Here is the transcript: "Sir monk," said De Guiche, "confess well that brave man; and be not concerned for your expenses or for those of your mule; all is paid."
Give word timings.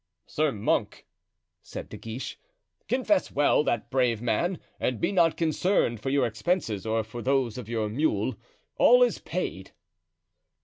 "Sir 0.25 0.51
monk," 0.51 1.05
said 1.61 1.87
De 1.89 1.95
Guiche, 1.95 2.39
"confess 2.87 3.31
well 3.31 3.63
that 3.65 3.91
brave 3.91 4.19
man; 4.19 4.57
and 4.79 4.99
be 4.99 5.11
not 5.11 5.37
concerned 5.37 5.99
for 5.99 6.09
your 6.09 6.25
expenses 6.25 6.87
or 6.87 7.03
for 7.03 7.21
those 7.21 7.55
of 7.59 7.69
your 7.69 7.87
mule; 7.87 8.35
all 8.77 9.03
is 9.03 9.19
paid." 9.19 9.73